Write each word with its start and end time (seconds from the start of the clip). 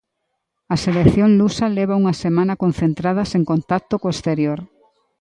A 0.73 0.75
selección 0.85 1.29
lusa 1.39 1.67
leva 1.77 1.99
unha 2.01 2.15
semana 2.23 2.59
concentrada 2.63 3.23
sen 3.31 3.43
contacto 3.51 3.93
co 4.01 4.13
exterior. 4.15 4.59